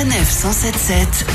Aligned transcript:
Sanef 0.00 0.30
177 0.30 1.26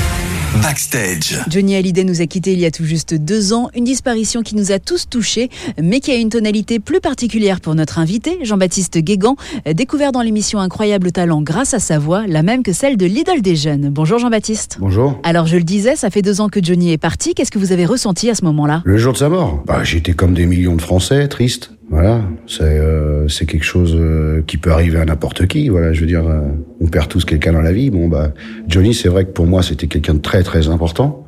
Backstage. 0.60 1.38
Johnny 1.48 1.76
Hallyday 1.76 2.02
nous 2.02 2.20
a 2.20 2.26
quittés 2.26 2.52
il 2.52 2.58
y 2.58 2.66
a 2.66 2.72
tout 2.72 2.84
juste 2.84 3.14
deux 3.14 3.52
ans, 3.52 3.70
une 3.76 3.84
disparition 3.84 4.42
qui 4.42 4.56
nous 4.56 4.72
a 4.72 4.80
tous 4.80 5.08
touchés, 5.08 5.50
mais 5.80 6.00
qui 6.00 6.10
a 6.10 6.16
une 6.16 6.30
tonalité 6.30 6.80
plus 6.80 7.00
particulière 7.00 7.60
pour 7.60 7.76
notre 7.76 8.00
invité, 8.00 8.38
Jean-Baptiste 8.42 8.98
Guégan, 8.98 9.36
découvert 9.72 10.10
dans 10.10 10.20
l'émission 10.20 10.58
Incroyable 10.58 11.12
Talent 11.12 11.42
grâce 11.42 11.74
à 11.74 11.78
sa 11.78 12.00
voix, 12.00 12.26
la 12.26 12.42
même 12.42 12.64
que 12.64 12.72
celle 12.72 12.96
de 12.96 13.06
l'idole 13.06 13.40
des 13.40 13.54
jeunes. 13.54 13.90
Bonjour 13.90 14.18
Jean-Baptiste. 14.18 14.78
Bonjour. 14.80 15.16
Alors 15.22 15.46
je 15.46 15.58
le 15.58 15.62
disais, 15.62 15.94
ça 15.94 16.10
fait 16.10 16.22
deux 16.22 16.40
ans 16.40 16.48
que 16.48 16.58
Johnny 16.60 16.90
est 16.90 16.98
parti, 16.98 17.34
qu'est-ce 17.34 17.52
que 17.52 17.60
vous 17.60 17.70
avez 17.70 17.86
ressenti 17.86 18.30
à 18.30 18.34
ce 18.34 18.44
moment-là? 18.46 18.82
Le 18.84 18.98
jour 18.98 19.12
de 19.12 19.18
sa 19.18 19.28
mort, 19.28 19.62
bah, 19.64 19.84
j'étais 19.84 20.14
comme 20.14 20.34
des 20.34 20.46
millions 20.46 20.74
de 20.74 20.82
Français, 20.82 21.28
triste. 21.28 21.70
Voilà, 21.88 22.22
c'est 22.48 22.62
euh, 22.64 23.05
c'est 23.28 23.46
quelque 23.46 23.64
chose 23.64 23.94
euh, 23.96 24.42
qui 24.46 24.56
peut 24.56 24.70
arriver 24.72 24.98
à 24.98 25.04
n'importe 25.04 25.46
qui. 25.46 25.68
Voilà, 25.68 25.92
je 25.92 26.00
veux 26.00 26.06
dire, 26.06 26.26
euh, 26.26 26.40
on 26.80 26.86
perd 26.86 27.08
tous 27.08 27.24
quelqu'un 27.24 27.52
dans 27.52 27.60
la 27.60 27.72
vie. 27.72 27.90
Bon 27.90 28.08
bah, 28.08 28.32
Johnny, 28.68 28.94
c'est 28.94 29.08
vrai 29.08 29.24
que 29.24 29.30
pour 29.30 29.46
moi, 29.46 29.62
c'était 29.62 29.86
quelqu'un 29.86 30.14
de 30.14 30.20
très 30.20 30.42
très 30.42 30.68
important. 30.68 31.25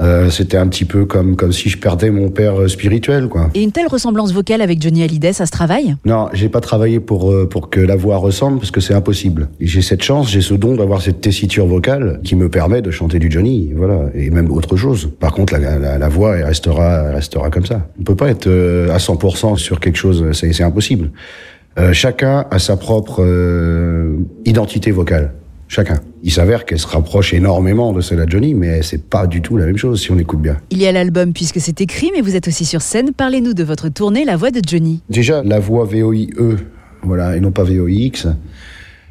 Euh, 0.00 0.28
c'était 0.28 0.56
un 0.56 0.66
petit 0.66 0.84
peu 0.84 1.04
comme 1.04 1.36
comme 1.36 1.52
si 1.52 1.68
je 1.68 1.78
perdais 1.78 2.10
mon 2.10 2.28
père 2.28 2.60
euh, 2.60 2.68
spirituel, 2.68 3.28
quoi. 3.28 3.48
Et 3.54 3.62
une 3.62 3.70
telle 3.70 3.86
ressemblance 3.86 4.32
vocale 4.32 4.60
avec 4.60 4.82
Johnny 4.82 5.04
Hallyday, 5.04 5.32
ça 5.32 5.46
se 5.46 5.52
travaille? 5.52 5.94
Non, 6.04 6.28
j'ai 6.32 6.48
pas 6.48 6.60
travaillé 6.60 6.98
pour 6.98 7.30
euh, 7.30 7.48
pour 7.48 7.70
que 7.70 7.78
la 7.78 7.94
voix 7.94 8.16
ressemble 8.16 8.58
parce 8.58 8.72
que 8.72 8.80
c'est 8.80 8.94
impossible. 8.94 9.48
J'ai 9.60 9.82
cette 9.82 10.02
chance, 10.02 10.28
j'ai 10.30 10.40
ce 10.40 10.54
don 10.54 10.74
d'avoir 10.74 11.00
cette 11.00 11.20
tessiture 11.20 11.66
vocale 11.66 12.20
qui 12.24 12.34
me 12.34 12.48
permet 12.48 12.82
de 12.82 12.90
chanter 12.90 13.20
du 13.20 13.30
Johnny, 13.30 13.72
voilà, 13.74 14.06
et 14.14 14.30
même 14.30 14.50
autre 14.50 14.76
chose. 14.76 15.10
Par 15.20 15.32
contre, 15.32 15.52
la, 15.56 15.78
la, 15.78 15.96
la 15.96 16.08
voix 16.08 16.36
elle 16.36 16.44
restera 16.44 17.04
elle 17.08 17.14
restera 17.14 17.50
comme 17.50 17.66
ça. 17.66 17.86
On 18.00 18.02
peut 18.02 18.16
pas 18.16 18.30
être 18.30 18.48
euh, 18.48 18.92
à 18.92 18.98
100% 18.98 19.56
sur 19.58 19.78
quelque 19.78 19.96
chose, 19.96 20.24
c'est 20.32 20.52
c'est 20.52 20.64
impossible. 20.64 21.12
Euh, 21.78 21.92
chacun 21.92 22.46
a 22.50 22.58
sa 22.58 22.76
propre 22.76 23.20
euh, 23.20 24.16
identité 24.44 24.90
vocale. 24.90 25.32
Chacun. 25.68 26.00
Il 26.22 26.30
s'avère 26.30 26.64
qu'elle 26.66 26.78
se 26.78 26.86
rapproche 26.86 27.32
énormément 27.34 27.92
de 27.92 28.00
celle 28.00 28.24
de 28.24 28.30
Johnny, 28.30 28.54
mais 28.54 28.82
c'est 28.82 29.02
pas 29.02 29.26
du 29.26 29.40
tout 29.42 29.56
la 29.56 29.66
même 29.66 29.76
chose 29.78 30.00
si 30.00 30.10
on 30.12 30.18
écoute 30.18 30.40
bien. 30.42 30.56
Il 30.70 30.78
y 30.78 30.86
a 30.86 30.92
l'album 30.92 31.32
puisque 31.32 31.60
c'est 31.60 31.80
écrit, 31.80 32.10
mais 32.14 32.20
vous 32.20 32.36
êtes 32.36 32.48
aussi 32.48 32.64
sur 32.64 32.82
scène. 32.82 33.12
Parlez-nous 33.16 33.54
de 33.54 33.64
votre 33.64 33.88
tournée 33.88 34.24
La 34.24 34.36
Voix 34.36 34.50
de 34.50 34.60
Johnny. 34.66 35.00
Déjà, 35.08 35.42
la 35.42 35.58
voix 35.58 35.84
VOIE, 35.84 36.28
voilà, 37.02 37.36
et 37.36 37.40
non 37.40 37.50
pas 37.50 37.64
VOIX, 37.64 38.28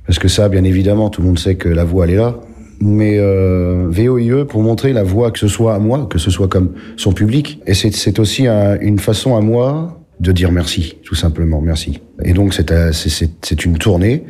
parce 0.06 0.20
que 0.20 0.28
ça, 0.28 0.48
bien 0.50 0.64
évidemment, 0.64 1.10
tout 1.10 1.22
le 1.22 1.28
monde 1.28 1.40
sait 1.40 1.56
que 1.56 1.70
la 1.70 1.84
voix, 1.84 2.06
elle 2.06 2.14
est 2.14 2.18
là. 2.18 2.36
Mais 2.80 3.17
euh, 3.20 3.88
VOIE, 3.90 4.45
pour 4.45 4.62
montrer 4.62 4.94
la 4.94 5.04
voix, 5.04 5.32
que 5.32 5.40
ce 5.40 5.48
soit 5.48 5.73
à 5.76 5.80
moi, 5.80 6.08
que 6.10 6.17
ce 6.20 6.30
soit 6.32 6.48
comme 6.48 6.72
son 6.98 7.14
public, 7.14 7.62
et 7.66 7.73
c'est 7.73 7.92
c'est 7.94 8.20
aussi 8.20 8.48
un- 8.48 8.78
une 8.80 9.00
façon 9.00 9.36
à 9.38 9.42
moi 9.42 10.03
de 10.19 10.31
dire 10.31 10.52
merci, 10.52 10.95
tout 11.03 11.16
simplement, 11.16 11.59
merci. 11.61 12.02
Et 12.23 12.33
donc, 12.33 12.53
c'est 12.53 12.72
un- 12.72 12.92
c'est- 12.94 13.66
une 13.66 13.78
tournée 13.78 14.23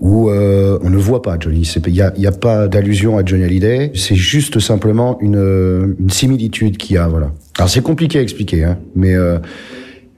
où 0.00 0.30
euh, 0.30 0.78
on 0.82 0.90
ne 0.90 0.96
voit 0.96 1.22
pas 1.22 1.36
Johnny. 1.38 1.70
Il 1.86 1.92
n'y 1.92 2.00
a, 2.00 2.12
y 2.16 2.26
a 2.26 2.32
pas 2.32 2.68
d'allusion 2.68 3.16
à 3.18 3.24
Johnny 3.24 3.44
Hallyday. 3.44 3.92
C'est 3.94 4.14
juste 4.14 4.58
simplement 4.58 5.18
une, 5.20 5.36
euh, 5.36 5.94
une 6.00 6.10
similitude 6.10 6.76
qu'il 6.78 6.96
y 6.96 6.98
a. 6.98 7.06
Voilà. 7.06 7.32
Alors 7.58 7.68
c'est 7.68 7.82
compliqué 7.82 8.18
à 8.18 8.22
expliquer, 8.22 8.64
hein, 8.64 8.78
mais 8.94 9.14
euh, 9.14 9.38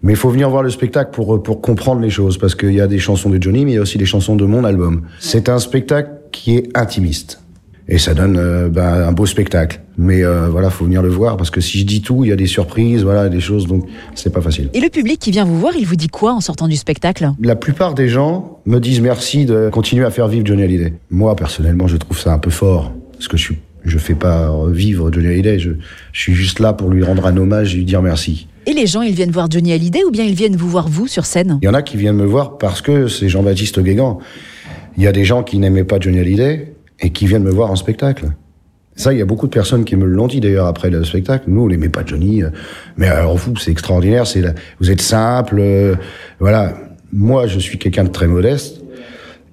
mais 0.05 0.13
il 0.13 0.17
faut 0.17 0.31
venir 0.31 0.49
voir 0.51 0.63
le 0.63 0.71
spectacle 0.71 1.11
pour 1.13 1.43
pour 1.43 1.61
comprendre 1.61 2.01
les 2.01 2.11
choses 2.11 2.39
parce 2.39 2.55
qu'il 2.55 2.73
y 2.75 2.81
a 2.81 2.87
des 2.87 2.99
chansons 3.01 3.29
de 3.31 3.43
Johnny, 3.43 3.65
mais 3.65 3.73
il 3.73 3.75
y 3.75 3.79
a 3.79 3.83
aussi 3.83 3.99
des 3.99 4.07
chansons 4.07 4.37
de 4.37 4.45
mon 4.45 4.65
album. 4.65 5.03
C'est 5.21 5.49
un 5.49 5.59
spectacle 5.59 6.11
qui 6.31 6.57
est 6.57 6.69
intimiste. 6.77 7.42
Et 7.93 7.99
ça 7.99 8.15
donne 8.15 8.39
euh, 8.39 8.71
ben, 8.71 9.07
un 9.07 9.13
beau 9.13 9.27
spectacle. 9.27 9.83
Mais 9.99 10.25
euh, 10.25 10.49
voilà, 10.49 10.71
faut 10.71 10.87
venir 10.87 11.03
le 11.03 11.11
voir 11.11 11.37
parce 11.37 11.51
que 11.51 11.61
si 11.61 11.79
je 11.79 11.85
dis 11.85 12.01
tout, 12.01 12.25
il 12.25 12.31
y 12.31 12.33
a 12.33 12.37
des 12.37 12.47
surprises, 12.47 13.03
voilà, 13.05 13.29
des 13.29 13.39
choses, 13.39 13.67
donc 13.67 13.85
c'est 14.15 14.33
pas 14.33 14.41
facile. 14.41 14.71
Et 14.73 14.81
le 14.81 14.89
public 14.89 15.21
qui 15.21 15.31
vient 15.31 15.45
vous 15.45 15.59
voir, 15.59 15.75
il 15.79 15.85
vous 15.85 15.95
dit 15.95 16.09
quoi 16.09 16.33
en 16.33 16.41
sortant 16.41 16.69
du 16.69 16.77
spectacle? 16.77 17.33
La 17.39 17.55
plupart 17.55 17.93
des 17.93 18.09
gens 18.09 18.61
me 18.65 18.79
disent 18.79 19.03
merci 19.03 19.45
de 19.45 19.69
continuer 19.71 20.07
à 20.07 20.11
faire 20.11 20.27
vivre 20.27 20.47
Johnny 20.47 20.63
Hallyday. 20.63 20.95
Moi, 21.11 21.37
personnellement, 21.37 21.87
je 21.87 21.99
trouve 21.99 22.19
ça 22.19 22.33
un 22.33 22.39
peu 22.39 22.49
fort. 22.49 22.95
Parce 23.13 23.29
que 23.29 23.37
je 23.37 23.43
suis, 23.43 23.59
je 23.85 23.99
fais 23.99 24.15
pas 24.15 24.51
vivre 24.71 25.13
Johnny 25.13 25.27
Hallyday. 25.27 25.59
Je, 25.59 25.73
je 26.13 26.19
suis 26.19 26.33
juste 26.33 26.61
là 26.61 26.73
pour 26.73 26.89
lui 26.89 27.05
rendre 27.05 27.27
un 27.27 27.37
hommage 27.37 27.75
et 27.75 27.77
lui 27.77 27.85
dire 27.85 28.01
merci. 28.01 28.49
Et 28.65 28.73
les 28.73 28.87
gens, 28.87 29.03
ils 29.03 29.13
viennent 29.15 29.33
voir 29.33 29.51
Johnny 29.51 29.71
Hallyday 29.71 30.03
ou 30.05 30.11
bien 30.11 30.25
ils 30.25 30.35
viennent 30.35 30.57
vous 30.57 30.71
voir 30.71 30.89
vous 30.89 31.09
sur 31.09 31.27
scène? 31.27 31.59
Il 31.61 31.67
y 31.67 31.69
en 31.69 31.75
a 31.75 31.83
qui 31.83 31.99
viennent 31.99 32.17
me 32.17 32.25
voir 32.25 32.57
parce 32.57 32.81
que 32.81 33.07
c'est 33.09 33.29
Jean-Baptiste 33.29 33.81
Guégan. 33.81 34.19
Il 34.97 35.03
y 35.03 35.07
a 35.07 35.13
des 35.13 35.25
gens 35.25 35.43
qui 35.43 35.59
n'aimaient 35.59 35.85
pas 35.85 36.01
Johnny 36.01 36.21
Hallyday 36.21 36.73
et 37.03 37.11
qui 37.11 37.27
viennent 37.27 37.43
me 37.43 37.51
voir 37.51 37.71
en 37.71 37.77
spectacle. 37.77 38.31
Ça, 38.95 39.13
il 39.13 39.19
y 39.19 39.23
a 39.23 39.25
beaucoup 39.25 39.47
de 39.47 39.53
personnes 39.53 39.85
qui 39.85 39.97
me 39.97 40.05
l'ont 40.05 40.27
dit 40.27 40.41
d'ailleurs 40.41 40.67
après 40.67 40.91
le 40.91 41.03
spectacle. 41.05 41.45
Nous, 41.49 41.63
on 41.63 41.69
n'aimait 41.69 41.89
pas 41.89 42.03
Johnny, 42.05 42.43
euh, 42.43 42.51
mais 42.99 43.09
alors 43.09 43.37
vous, 43.37 43.57
c'est 43.57 43.71
extraordinaire. 43.71 44.27
C'est 44.27 44.43
la- 44.43 44.55
vous 44.81 44.91
êtes 44.91 45.01
simple, 45.01 45.57
euh, 45.59 45.95
voilà. 46.41 46.75
Moi, 47.13 47.47
je 47.47 47.59
suis 47.59 47.79
quelqu'un 47.79 48.05
de 48.05 48.11
très 48.11 48.27
modeste 48.27 48.81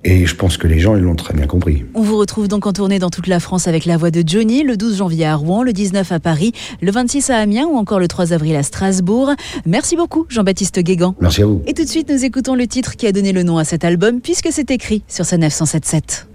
et 0.05 0.25
je 0.25 0.35
pense 0.35 0.55
que 0.57 0.67
les 0.67 0.79
gens 0.79 0.95
ils 0.95 1.03
l'ont 1.03 1.15
très 1.15 1.33
bien 1.33 1.45
compris. 1.47 1.83
On 1.93 2.01
vous 2.01 2.17
retrouve 2.17 2.47
donc 2.49 2.67
en 2.67 2.73
tournée 2.73 2.99
dans 2.99 3.09
toute 3.09 3.27
la 3.27 3.39
France 3.41 3.67
avec 3.67 3.85
la 3.85 3.97
voix 3.97 4.11
de 4.11 4.23
Johnny, 4.25 4.63
le 4.63 4.77
12 4.77 4.97
janvier 4.97 5.25
à 5.25 5.35
Rouen, 5.35 5.63
le 5.63 5.73
19 5.73 6.11
à 6.13 6.19
Paris, 6.19 6.51
le 6.81 6.91
26 6.91 7.29
à 7.29 7.37
Amiens 7.37 7.65
ou 7.65 7.75
encore 7.77 7.99
le 7.99 8.07
3 8.09 8.31
avril 8.33 8.55
à 8.57 8.63
Strasbourg. 8.63 9.31
Merci 9.65 9.95
beaucoup 9.97 10.25
Jean-Baptiste 10.29 10.79
Guégan. 10.79 11.15
Merci 11.21 11.43
à 11.43 11.47
vous. 11.47 11.61
Et 11.67 11.73
tout 11.73 11.83
de 11.83 11.89
suite, 11.89 12.09
nous 12.09 12.23
écoutons 12.23 12.55
le 12.55 12.65
titre 12.67 12.95
qui 12.97 13.07
a 13.07 13.11
donné 13.13 13.31
le 13.33 13.43
nom 13.43 13.57
à 13.57 13.63
cet 13.65 13.83
album 13.83 14.19
puisque 14.21 14.49
c'est 14.51 14.71
écrit 14.71 15.03
sur 15.09 15.25
ce 15.25 15.35
977. 15.35 16.28